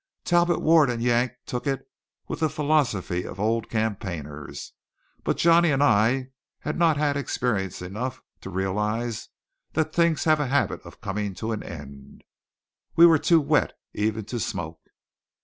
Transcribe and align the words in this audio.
Talbot 0.23 0.61
Ward 0.63 0.89
and 0.89 0.99
Yank 0.99 1.33
took 1.45 1.67
it 1.67 1.87
with 2.27 2.39
the 2.39 2.49
philosophy 2.49 3.23
of 3.23 3.39
old 3.39 3.69
campaigners; 3.69 4.73
but 5.23 5.37
Johnny 5.37 5.69
and 5.69 5.83
I 5.83 6.31
had 6.61 6.75
not 6.75 6.97
had 6.97 7.15
experience 7.15 7.83
enough 7.83 8.23
to 8.39 8.49
realize 8.49 9.29
that 9.73 9.93
things 9.93 10.23
have 10.23 10.39
a 10.39 10.47
habit 10.47 10.81
of 10.81 11.01
coming 11.01 11.35
to 11.35 11.51
an 11.51 11.61
end. 11.61 12.23
We 12.95 13.05
were 13.05 13.19
too 13.19 13.39
wet 13.41 13.73
even 13.93 14.25
to 14.25 14.39
smoke. 14.39 14.81